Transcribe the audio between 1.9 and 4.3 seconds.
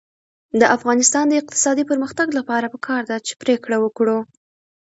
پرمختګ لپاره پکار ده چې پرېکړه وکړو.